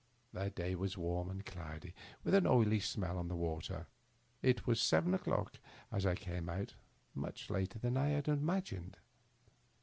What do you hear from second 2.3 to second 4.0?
an oily smeU on the water.